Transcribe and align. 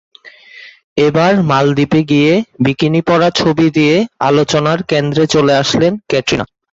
এবার 0.99 1.33
মালদ্বীপে 1.49 2.01
গিয়ে 2.03 2.31
বিকিনি 2.59 3.01
পরা 3.07 3.29
ছবি 3.39 3.67
দিয়ে 3.77 3.95
আলোচনার 4.27 4.79
কেন্দ্রে 4.91 5.23
চলে 5.33 5.53
আসলেন 5.61 5.93
ক্যাটরিনা। 6.09 6.45